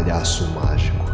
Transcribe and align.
palhaço 0.00 0.50
mágico. 0.52 1.04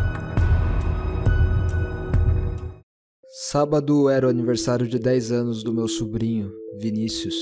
Sábado 3.50 4.08
era 4.08 4.28
o 4.28 4.31
aniversário 4.31 4.86
de 4.86 4.97
10 4.97 5.33
anos 5.33 5.65
do 5.65 5.74
meu 5.74 5.88
sobrinho, 5.88 6.52
Vinícius. 6.78 7.34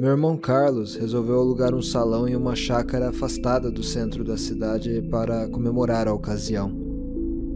Meu 0.00 0.12
irmão 0.12 0.34
Carlos 0.38 0.96
resolveu 0.96 1.40
alugar 1.40 1.74
um 1.74 1.82
salão 1.82 2.26
em 2.26 2.34
uma 2.34 2.56
chácara 2.56 3.10
afastada 3.10 3.70
do 3.70 3.82
centro 3.82 4.24
da 4.24 4.38
cidade 4.38 5.02
para 5.10 5.46
comemorar 5.50 6.08
a 6.08 6.14
ocasião. 6.14 6.74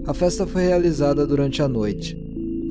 A 0.07 0.13
festa 0.13 0.47
foi 0.47 0.65
realizada 0.65 1.27
durante 1.27 1.63
a 1.63 1.69
noite. 1.69 2.15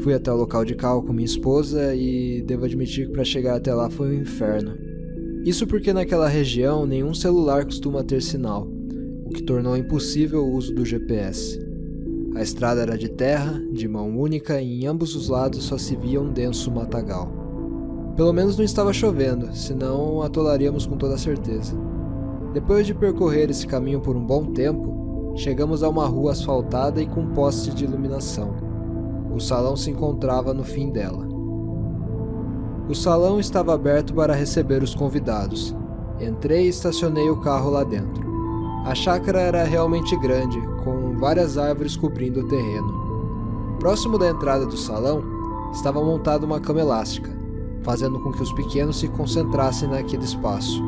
Fui 0.04 0.14
até 0.14 0.32
o 0.32 0.38
local 0.38 0.64
de 0.64 0.76
carro 0.76 1.02
com 1.02 1.12
minha 1.12 1.26
esposa 1.26 1.96
e 1.96 2.44
devo 2.44 2.66
admitir 2.66 3.08
que 3.08 3.14
para 3.14 3.24
chegar 3.24 3.56
até 3.56 3.74
lá 3.74 3.90
foi 3.90 4.10
um 4.10 4.22
inferno. 4.22 4.78
Isso 5.44 5.66
porque 5.66 5.92
naquela 5.92 6.28
região 6.28 6.86
nenhum 6.86 7.16
celular 7.16 7.66
costuma 7.66 8.04
ter 8.04 8.22
sinal, 8.22 8.75
que 9.36 9.44
tornou 9.44 9.76
impossível 9.76 10.46
o 10.46 10.54
uso 10.54 10.74
do 10.74 10.86
GPS. 10.86 11.60
A 12.36 12.42
estrada 12.42 12.82
era 12.82 12.98
de 12.98 13.10
terra, 13.10 13.62
de 13.72 13.86
mão 13.86 14.18
única 14.18 14.62
e 14.62 14.82
em 14.82 14.88
ambos 14.88 15.14
os 15.14 15.28
lados 15.28 15.66
só 15.66 15.78
se 15.78 15.96
via 15.96 16.22
um 16.22 16.32
denso 16.32 16.72
matagal. 16.72 17.30
Pelo 18.16 18.32
menos 18.32 18.58
não 18.58 18.64
estava 18.64 18.94
chovendo, 18.94 19.54
senão 19.54 20.22
atolaríamos 20.22 20.86
com 20.86 20.98
toda 20.98 21.18
certeza. 21.18 21.78
Depois 22.54 22.88
de 22.88 22.94
percorrer 22.94 23.50
esse 23.50 23.68
caminho 23.68 24.00
por 24.00 24.16
um 24.16 24.26
bom 24.26 24.46
tempo, 24.54 25.34
chegamos 25.36 25.84
a 25.84 25.90
uma 25.90 26.08
rua 26.08 26.32
asfaltada 26.32 27.02
e 27.02 27.06
com 27.06 27.28
postes 27.28 27.76
de 27.76 27.84
iluminação. 27.84 28.56
O 29.34 29.40
salão 29.42 29.76
se 29.76 29.92
encontrava 29.92 30.54
no 30.54 30.64
fim 30.64 30.90
dela. 30.92 31.28
O 32.88 32.96
salão 32.96 33.38
estava 33.38 33.74
aberto 33.74 34.14
para 34.14 34.34
receber 34.34 34.82
os 34.82 34.96
convidados. 34.96 35.76
Entrei 36.22 36.68
e 36.68 36.70
estacionei 36.70 37.30
o 37.30 37.42
carro 37.42 37.70
lá 37.72 37.84
dentro. 37.84 38.25
A 38.86 38.94
chácara 38.94 39.40
era 39.40 39.64
realmente 39.64 40.16
grande, 40.16 40.62
com 40.84 41.18
várias 41.18 41.58
árvores 41.58 41.98
cobrindo 41.98 42.42
o 42.42 42.48
terreno. 42.48 43.76
Próximo 43.80 44.16
da 44.16 44.30
entrada 44.30 44.64
do 44.64 44.78
salão 44.78 45.24
estava 45.74 46.04
montada 46.04 46.46
uma 46.46 46.60
cama 46.60 46.82
elástica, 46.82 47.36
fazendo 47.82 48.20
com 48.20 48.32
que 48.32 48.44
os 48.44 48.54
pequenos 48.54 49.00
se 49.00 49.08
concentrassem 49.08 49.90
naquele 49.90 50.24
espaço, 50.24 50.84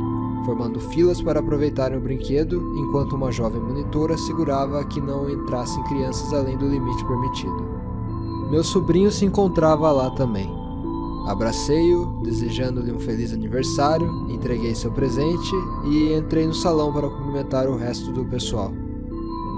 formando 0.45 0.79
filas 0.79 1.23
para 1.23 1.39
aproveitarem 1.39 1.97
o 1.97 2.01
brinquedo, 2.01 2.61
enquanto 2.77 3.15
uma 3.15 3.31
jovem 3.31 3.59
monitora 3.59 4.15
segurava 4.15 4.85
que 4.85 5.01
não 5.01 5.27
entrassem 5.27 5.83
crianças 5.85 6.31
além 6.31 6.55
do 6.55 6.69
limite 6.69 7.03
permitido. 7.03 7.67
Meu 8.51 8.63
sobrinho 8.63 9.11
se 9.11 9.25
encontrava 9.25 9.91
lá 9.91 10.11
também. 10.11 10.56
Abracei-o, 11.27 12.21
desejando-lhe 12.23 12.91
um 12.91 12.99
feliz 12.99 13.33
aniversário, 13.33 14.07
entreguei 14.29 14.73
seu 14.73 14.89
presente 14.91 15.51
e 15.85 16.13
entrei 16.13 16.47
no 16.47 16.53
salão 16.53 16.93
para 16.93 17.09
cumprimentar 17.09 17.67
o 17.67 17.75
resto 17.75 18.13
do 18.13 18.23
pessoal. 18.23 18.71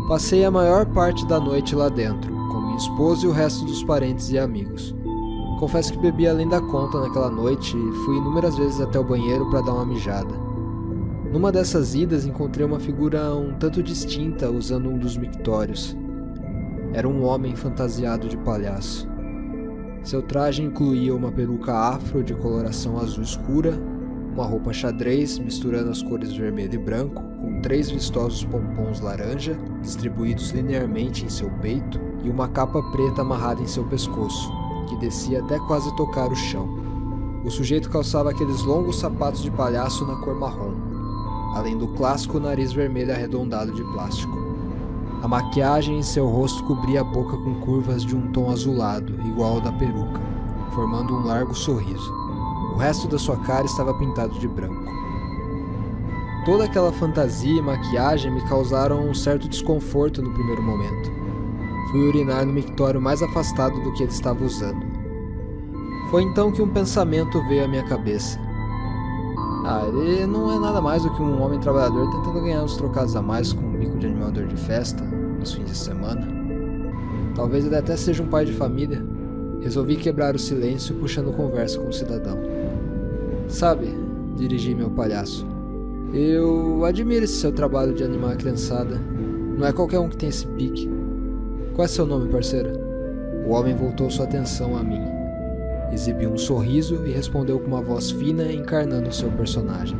Passei 0.07 0.43
a 0.43 0.49
maior 0.49 0.87
parte 0.87 1.23
da 1.27 1.39
noite 1.39 1.75
lá 1.75 1.87
dentro, 1.87 2.33
com 2.33 2.59
minha 2.59 2.77
esposa 2.77 3.23
e 3.23 3.29
o 3.29 3.31
resto 3.31 3.63
dos 3.65 3.83
parentes 3.83 4.31
e 4.31 4.39
amigos. 4.39 4.95
Confesso 5.59 5.93
que 5.93 5.99
bebi 5.99 6.27
além 6.27 6.49
da 6.49 6.59
conta 6.59 6.99
naquela 6.99 7.29
noite 7.29 7.77
e 7.77 7.91
fui 8.03 8.17
inúmeras 8.17 8.57
vezes 8.57 8.81
até 8.81 8.99
o 8.99 9.03
banheiro 9.03 9.47
para 9.51 9.61
dar 9.61 9.73
uma 9.73 9.85
mijada. 9.85 10.33
Numa 11.31 11.51
dessas 11.51 11.93
idas 11.93 12.25
encontrei 12.25 12.65
uma 12.65 12.79
figura 12.79 13.35
um 13.35 13.53
tanto 13.59 13.83
distinta 13.83 14.49
usando 14.49 14.89
um 14.89 14.97
dos 14.97 15.15
mictórios. 15.15 15.95
Era 16.93 17.07
um 17.07 17.23
homem 17.23 17.55
fantasiado 17.55 18.27
de 18.27 18.37
palhaço. 18.37 19.07
Seu 20.03 20.21
traje 20.21 20.63
incluía 20.63 21.13
uma 21.13 21.31
peruca 21.31 21.73
afro 21.73 22.23
de 22.23 22.33
coloração 22.33 22.97
azul 22.97 23.23
escura, 23.23 23.79
uma 24.33 24.45
roupa 24.45 24.71
xadrez 24.71 25.37
misturando 25.37 25.91
as 25.91 26.01
cores 26.01 26.31
vermelho 26.31 26.75
e 26.75 26.77
branco, 26.77 27.21
com 27.39 27.61
três 27.61 27.89
vistosos 27.89 28.43
pompons 28.45 29.01
laranja 29.01 29.57
distribuídos 29.81 30.51
linearmente 30.51 31.25
em 31.25 31.29
seu 31.29 31.49
peito 31.61 31.99
e 32.23 32.29
uma 32.29 32.47
capa 32.47 32.81
preta 32.91 33.21
amarrada 33.21 33.61
em 33.61 33.67
seu 33.67 33.83
pescoço, 33.85 34.49
que 34.87 34.97
descia 34.97 35.43
até 35.43 35.59
quase 35.59 35.93
tocar 35.95 36.31
o 36.31 36.35
chão. 36.35 36.67
O 37.43 37.51
sujeito 37.51 37.89
calçava 37.89 38.31
aqueles 38.31 38.63
longos 38.63 38.99
sapatos 38.99 39.43
de 39.43 39.51
palhaço 39.51 40.05
na 40.05 40.15
cor 40.17 40.35
marrom, 40.39 40.75
além 41.53 41.77
do 41.77 41.87
clássico 41.89 42.39
nariz 42.39 42.71
vermelho 42.71 43.11
arredondado 43.11 43.73
de 43.73 43.83
plástico. 43.83 44.37
A 45.21 45.27
maquiagem 45.27 45.97
em 45.97 46.01
seu 46.01 46.27
rosto 46.27 46.63
cobria 46.63 47.01
a 47.01 47.03
boca 47.03 47.35
com 47.35 47.55
curvas 47.55 48.05
de 48.05 48.15
um 48.15 48.31
tom 48.31 48.49
azulado, 48.49 49.13
igual 49.27 49.55
ao 49.55 49.61
da 49.61 49.71
peruca, 49.73 50.21
formando 50.71 51.13
um 51.13 51.25
largo 51.25 51.53
sorriso. 51.53 52.13
O 52.73 52.77
resto 52.77 53.05
da 53.07 53.19
sua 53.19 53.35
cara 53.37 53.65
estava 53.65 53.93
pintado 53.95 54.39
de 54.39 54.47
branco. 54.47 54.81
Toda 56.45 56.63
aquela 56.63 56.93
fantasia 56.93 57.59
e 57.59 57.61
maquiagem 57.61 58.31
me 58.31 58.41
causaram 58.47 59.09
um 59.09 59.13
certo 59.13 59.49
desconforto 59.49 60.21
no 60.21 60.31
primeiro 60.31 60.63
momento. 60.63 61.11
Fui 61.91 62.07
urinar 62.07 62.45
no 62.45 62.53
mictório 62.53 63.01
mais 63.01 63.21
afastado 63.21 63.77
do 63.81 63.91
que 63.93 64.03
ele 64.03 64.11
estava 64.11 64.45
usando. 64.45 64.85
Foi 66.09 66.23
então 66.23 66.49
que 66.49 66.61
um 66.61 66.69
pensamento 66.69 67.45
veio 67.47 67.65
à 67.65 67.67
minha 67.67 67.83
cabeça. 67.83 68.39
Ah, 69.71 69.85
ele 69.85 70.25
não 70.25 70.51
é 70.51 70.57
nada 70.57 70.81
mais 70.81 71.03
do 71.03 71.13
que 71.13 71.21
um 71.21 71.43
homem 71.43 71.59
trabalhador 71.59 72.09
tentando 72.09 72.41
ganhar 72.41 72.63
uns 72.63 72.75
trocados 72.75 73.15
a 73.15 73.21
mais 73.21 73.53
com 73.53 73.63
um 73.63 73.77
bico 73.77 73.99
de 73.99 74.07
animador 74.07 74.47
de 74.47 74.55
festa 74.55 75.03
nos 75.03 75.53
fins 75.53 75.65
de 75.65 75.77
semana. 75.77 76.27
Talvez 77.35 77.67
ele 77.67 77.75
até 77.75 77.95
seja 77.95 78.23
um 78.23 78.27
pai 78.27 78.45
de 78.45 78.53
família. 78.53 79.05
Resolvi 79.61 79.95
quebrar 79.95 80.33
o 80.33 80.39
silêncio 80.39 80.95
puxando 80.95 81.31
conversa 81.35 81.77
com 81.77 81.87
o 81.87 81.93
cidadão. 81.93 82.39
Sabe, 83.47 83.95
dirigi-me 84.35 84.81
ao 84.81 84.89
palhaço. 84.89 85.45
Eu 86.15 86.83
admiro 86.83 87.25
esse 87.25 87.35
seu 87.35 87.51
trabalho 87.51 87.93
de 87.93 88.03
animar 88.03 88.33
a 88.33 88.37
criançada. 88.37 88.99
Não 89.55 89.67
é 89.67 89.71
qualquer 89.71 89.99
um 89.99 90.09
que 90.09 90.17
tem 90.17 90.29
esse 90.29 90.47
pique. 90.47 90.89
Qual 91.75 91.85
é 91.85 91.87
seu 91.87 92.07
nome, 92.07 92.27
parceira? 92.31 92.73
O 93.45 93.51
homem 93.51 93.75
voltou 93.75 94.09
sua 94.09 94.25
atenção 94.25 94.75
a 94.75 94.81
mim. 94.81 95.18
Exibiu 95.91 96.31
um 96.31 96.37
sorriso 96.37 97.05
e 97.05 97.11
respondeu 97.11 97.59
com 97.59 97.67
uma 97.67 97.81
voz 97.81 98.11
fina, 98.11 98.51
encarnando 98.51 99.13
seu 99.13 99.31
personagem. 99.31 99.97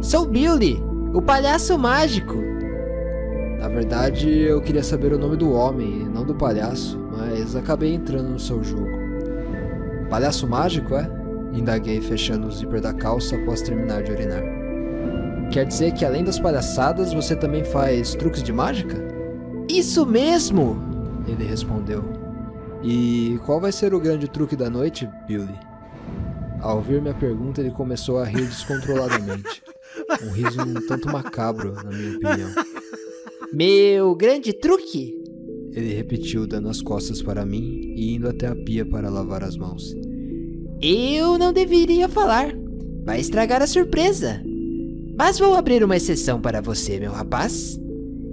Sou 0.00 0.26
Billy, 0.26 0.82
o 1.12 1.20
palhaço 1.20 1.78
mágico. 1.78 2.36
Na 3.58 3.68
verdade, 3.68 4.30
eu 4.30 4.60
queria 4.62 4.82
saber 4.82 5.12
o 5.12 5.18
nome 5.18 5.36
do 5.36 5.52
homem, 5.52 6.08
não 6.08 6.24
do 6.24 6.34
palhaço, 6.34 6.98
mas 7.10 7.54
acabei 7.54 7.92
entrando 7.94 8.30
no 8.30 8.38
seu 8.38 8.64
jogo. 8.64 8.88
Palhaço 10.08 10.46
mágico, 10.46 10.94
é? 10.94 11.08
Indaguei, 11.52 12.00
fechando 12.00 12.46
o 12.46 12.50
zíper 12.50 12.80
da 12.80 12.94
calça 12.94 13.36
após 13.36 13.60
terminar 13.60 14.02
de 14.02 14.12
urinar. 14.12 14.42
Quer 15.52 15.66
dizer 15.66 15.92
que 15.92 16.04
além 16.04 16.24
das 16.24 16.38
palhaçadas, 16.38 17.12
você 17.12 17.36
também 17.36 17.64
faz 17.64 18.14
truques 18.14 18.42
de 18.42 18.52
mágica? 18.52 18.96
Isso 19.68 20.06
mesmo! 20.06 20.78
Ele 21.26 21.44
respondeu. 21.44 22.02
E 22.82 23.38
qual 23.44 23.60
vai 23.60 23.72
ser 23.72 23.92
o 23.92 24.00
grande 24.00 24.28
truque 24.28 24.56
da 24.56 24.70
noite, 24.70 25.08
Billy? 25.26 25.54
Ao 26.60 26.76
ouvir 26.76 27.00
minha 27.00 27.14
pergunta, 27.14 27.60
ele 27.60 27.70
começou 27.70 28.18
a 28.18 28.24
rir 28.24 28.46
descontroladamente. 28.46 29.62
Um 30.22 30.30
riso 30.30 30.60
um 30.60 30.74
tanto 30.86 31.08
macabro, 31.08 31.72
na 31.72 31.90
minha 31.90 32.16
opinião. 32.16 32.50
Meu 33.52 34.14
grande 34.14 34.52
truque? 34.52 35.14
Ele 35.72 35.94
repetiu, 35.94 36.46
dando 36.46 36.68
as 36.68 36.82
costas 36.82 37.22
para 37.22 37.46
mim 37.46 37.94
e 37.96 38.14
indo 38.14 38.28
até 38.28 38.46
a 38.46 38.54
pia 38.54 38.84
para 38.84 39.08
lavar 39.08 39.42
as 39.44 39.56
mãos. 39.56 39.94
Eu 40.82 41.38
não 41.38 41.52
deveria 41.52 42.08
falar. 42.08 42.52
Vai 43.04 43.20
estragar 43.20 43.62
a 43.62 43.66
surpresa. 43.66 44.42
Mas 45.16 45.38
vou 45.38 45.54
abrir 45.54 45.84
uma 45.84 45.96
exceção 45.96 46.40
para 46.40 46.60
você, 46.60 46.98
meu 46.98 47.12
rapaz. 47.12 47.78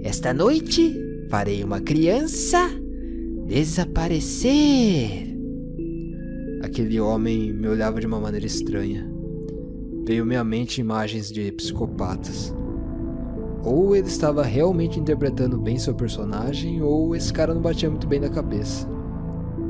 Esta 0.02 0.32
noite 0.32 0.94
farei 1.28 1.62
uma 1.62 1.80
criança 1.80 2.70
desaparecer. 3.48 5.26
Aquele 6.62 7.00
homem 7.00 7.50
me 7.50 7.66
olhava 7.66 7.98
de 7.98 8.06
uma 8.06 8.20
maneira 8.20 8.44
estranha. 8.44 9.10
Veio-me 10.06 10.36
à 10.36 10.44
mente 10.44 10.82
imagens 10.82 11.32
de 11.32 11.50
psicopatas. 11.52 12.54
Ou 13.64 13.96
ele 13.96 14.06
estava 14.06 14.42
realmente 14.42 15.00
interpretando 15.00 15.58
bem 15.58 15.78
seu 15.78 15.94
personagem, 15.94 16.82
ou 16.82 17.16
esse 17.16 17.32
cara 17.32 17.54
não 17.54 17.62
batia 17.62 17.88
muito 17.88 18.06
bem 18.06 18.20
da 18.20 18.28
cabeça. 18.28 18.86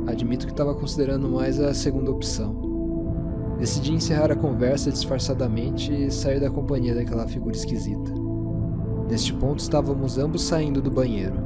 Admito 0.08 0.46
que 0.46 0.52
estava 0.52 0.74
considerando 0.74 1.28
mais 1.28 1.60
a 1.60 1.72
segunda 1.72 2.10
opção. 2.10 3.56
Decidi 3.60 3.92
encerrar 3.92 4.32
a 4.32 4.36
conversa 4.36 4.90
disfarçadamente 4.90 5.92
e 5.92 6.10
sair 6.10 6.40
da 6.40 6.50
companhia 6.50 6.96
daquela 6.96 7.28
figura 7.28 7.54
esquisita. 7.54 8.12
Neste 9.08 9.32
ponto 9.34 9.60
estávamos 9.60 10.18
ambos 10.18 10.42
saindo 10.42 10.82
do 10.82 10.90
banheiro. 10.90 11.36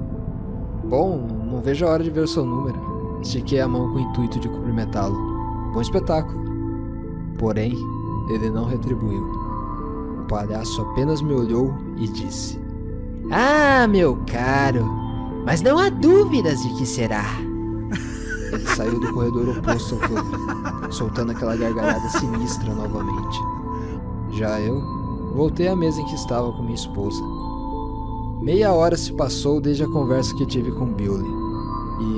Bom, 0.89 1.42
não 1.53 1.61
vejo 1.61 1.87
a 1.87 1.91
hora 1.91 2.03
de 2.03 2.11
ver 2.11 2.21
o 2.21 2.29
seu 2.29 2.45
número. 2.45 3.21
Estiquei 3.21 3.61
a 3.61 3.69
mão 3.69 3.93
com 3.93 3.99
o 3.99 4.01
intuito 4.01 4.41
de 4.41 4.49
cumprimentá-lo. 4.49 5.17
Bom 5.73 5.81
espetáculo. 5.81 6.43
Porém, 7.39 7.77
ele 8.31 8.51
não 8.51 8.65
retribuiu. 8.65 9.23
O 10.21 10.25
palhaço 10.29 10.81
apenas 10.81 11.21
me 11.21 11.35
olhou 11.35 11.73
e 11.99 12.09
disse: 12.09 12.59
Ah, 13.31 13.87
meu 13.87 14.17
caro, 14.27 14.85
mas 15.45 15.61
não 15.61 15.79
há 15.79 15.91
dúvidas 15.91 16.63
de 16.63 16.75
que 16.75 16.87
será. 16.87 17.25
Ele 18.53 18.67
saiu 18.67 18.99
do 19.01 19.13
corredor 19.13 19.57
oposto 19.57 19.95
ao 19.95 20.01
que 20.01 20.95
soltando 20.95 21.33
aquela 21.33 21.57
gargalhada 21.57 22.09
sinistra 22.11 22.75
novamente. 22.75 23.39
Já 24.33 24.61
eu 24.61 24.81
voltei 25.35 25.69
à 25.69 25.77
mesa 25.77 26.01
em 26.01 26.07
que 26.07 26.15
estava 26.15 26.53
com 26.53 26.63
minha 26.63 26.75
esposa. 26.75 27.23
Meia 28.43 28.73
hora 28.73 28.97
se 28.97 29.13
passou 29.13 29.61
desde 29.61 29.85
a 29.85 29.89
conversa 29.89 30.35
que 30.35 30.45
tive 30.45 30.73
com 30.73 30.93
Billy, 30.93 31.42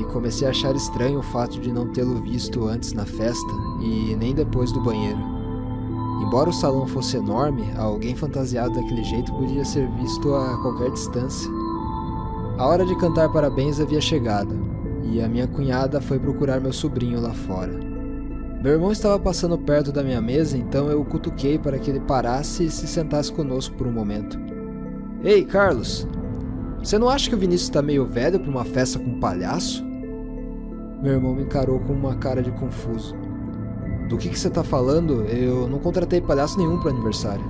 e 0.00 0.04
comecei 0.12 0.46
a 0.46 0.50
achar 0.50 0.74
estranho 0.74 1.18
o 1.18 1.22
fato 1.22 1.60
de 1.60 1.72
não 1.72 1.88
tê-lo 1.88 2.20
visto 2.22 2.66
antes 2.66 2.92
na 2.92 3.04
festa 3.04 3.52
e 3.80 4.16
nem 4.16 4.34
depois 4.34 4.72
do 4.72 4.80
banheiro. 4.80 5.18
Embora 6.22 6.50
o 6.50 6.52
salão 6.52 6.86
fosse 6.86 7.16
enorme, 7.16 7.64
alguém 7.76 8.14
fantasiado 8.14 8.74
daquele 8.74 9.04
jeito 9.04 9.32
podia 9.34 9.64
ser 9.64 9.88
visto 9.92 10.34
a 10.34 10.56
qualquer 10.62 10.90
distância. 10.90 11.50
A 12.56 12.66
hora 12.66 12.86
de 12.86 12.96
cantar 12.96 13.30
parabéns 13.30 13.80
havia 13.80 14.00
chegado, 14.00 14.54
e 15.02 15.20
a 15.20 15.28
minha 15.28 15.46
cunhada 15.46 16.00
foi 16.00 16.18
procurar 16.18 16.60
meu 16.60 16.72
sobrinho 16.72 17.20
lá 17.20 17.34
fora. 17.34 17.78
Meu 18.62 18.72
irmão 18.72 18.90
estava 18.90 19.18
passando 19.18 19.58
perto 19.58 19.92
da 19.92 20.02
minha 20.02 20.22
mesa, 20.22 20.56
então 20.56 20.88
eu 20.88 21.02
o 21.02 21.04
cutuquei 21.04 21.58
para 21.58 21.78
que 21.78 21.90
ele 21.90 22.00
parasse 22.00 22.64
e 22.64 22.70
se 22.70 22.86
sentasse 22.86 23.30
conosco 23.30 23.76
por 23.76 23.86
um 23.86 23.92
momento. 23.92 24.38
Ei, 25.22 25.44
Carlos, 25.44 26.08
você 26.84 26.98
não 26.98 27.08
acha 27.08 27.30
que 27.30 27.34
o 27.34 27.38
Vinícius 27.38 27.70
está 27.70 27.80
meio 27.80 28.04
velho 28.04 28.38
para 28.38 28.50
uma 28.50 28.64
festa 28.64 28.98
com 28.98 29.06
um 29.06 29.18
palhaço? 29.18 29.82
Meu 31.02 31.14
irmão 31.14 31.34
me 31.34 31.42
encarou 31.42 31.80
com 31.80 31.94
uma 31.94 32.14
cara 32.16 32.42
de 32.42 32.50
confuso. 32.52 33.16
Do 34.10 34.18
que, 34.18 34.28
que 34.28 34.38
você 34.38 34.48
está 34.48 34.62
falando? 34.62 35.24
Eu 35.24 35.66
não 35.66 35.78
contratei 35.78 36.20
palhaço 36.20 36.58
nenhum 36.58 36.78
para 36.78 36.90
aniversário. 36.90 37.44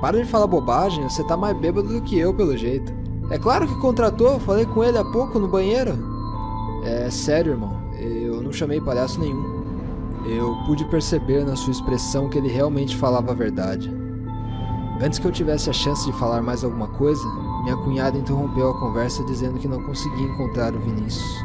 Para 0.00 0.18
de 0.18 0.24
falar 0.24 0.46
bobagem, 0.46 1.06
você 1.06 1.22
tá 1.24 1.36
mais 1.36 1.54
bêbado 1.58 1.88
do 1.88 2.00
que 2.00 2.18
eu, 2.18 2.32
pelo 2.32 2.56
jeito. 2.56 2.90
É 3.30 3.38
claro 3.38 3.68
que 3.68 3.80
contratou, 3.80 4.40
falei 4.40 4.64
com 4.64 4.82
ele 4.82 4.96
há 4.96 5.04
pouco 5.04 5.38
no 5.38 5.46
banheiro. 5.46 5.92
É 6.84 7.10
sério, 7.10 7.52
irmão, 7.52 7.82
eu 8.00 8.40
não 8.40 8.50
chamei 8.50 8.80
palhaço 8.80 9.20
nenhum. 9.20 9.62
Eu 10.26 10.56
pude 10.64 10.86
perceber 10.86 11.44
na 11.44 11.54
sua 11.54 11.72
expressão 11.72 12.30
que 12.30 12.38
ele 12.38 12.48
realmente 12.48 12.96
falava 12.96 13.32
a 13.32 13.34
verdade. 13.34 14.01
Antes 15.00 15.18
que 15.18 15.26
eu 15.26 15.32
tivesse 15.32 15.68
a 15.68 15.72
chance 15.72 16.04
de 16.04 16.12
falar 16.18 16.42
mais 16.42 16.62
alguma 16.62 16.86
coisa, 16.86 17.24
minha 17.64 17.76
cunhada 17.76 18.18
interrompeu 18.18 18.70
a 18.70 18.78
conversa 18.78 19.24
dizendo 19.24 19.58
que 19.58 19.66
não 19.66 19.82
conseguia 19.82 20.26
encontrar 20.26 20.74
o 20.74 20.78
Vinícius. 20.78 21.44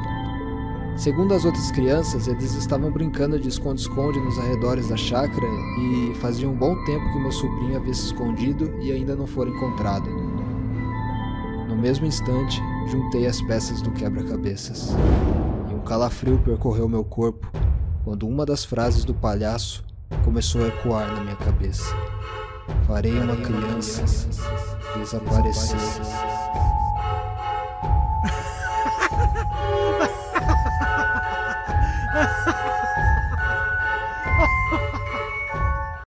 Segundo 0.97 1.33
as 1.33 1.45
outras 1.45 1.71
crianças, 1.71 2.27
eles 2.27 2.55
estavam 2.55 2.91
brincando 2.91 3.39
de 3.39 3.47
esconde-esconde 3.47 4.19
nos 4.19 4.39
arredores 4.39 4.89
da 4.89 4.97
chácara 4.97 5.47
e 5.79 6.15
fazia 6.15 6.49
um 6.49 6.55
bom 6.55 6.75
tempo 6.85 7.11
que 7.11 7.19
meu 7.19 7.31
sobrinho 7.31 7.77
havia 7.77 7.94
se 7.94 8.07
escondido 8.07 8.73
e 8.81 8.91
ainda 8.91 9.15
não 9.15 9.27
fora 9.27 9.49
encontrado. 9.49 10.09
No 11.67 11.75
mesmo 11.77 12.07
instante, 12.07 12.59
juntei 12.88 13.27
as 13.27 13.39
peças 13.44 13.79
do 13.79 13.91
quebra-cabeças 13.91 14.89
e 15.69 15.73
um 15.75 15.81
calafrio 15.81 16.39
percorreu 16.39 16.89
meu 16.89 17.03
corpo 17.03 17.47
quando 18.03 18.27
uma 18.27 18.44
das 18.44 18.65
frases 18.65 19.05
do 19.05 19.13
palhaço 19.13 19.85
começou 20.23 20.63
a 20.63 20.67
ecoar 20.67 21.13
na 21.13 21.21
minha 21.21 21.35
cabeça. 21.35 21.95
Farei 22.88 23.19
uma 23.19 23.36
criança 23.38 24.04
desaparecer. 24.98 25.78